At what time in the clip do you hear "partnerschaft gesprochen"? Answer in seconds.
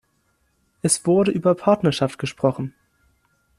1.53-2.73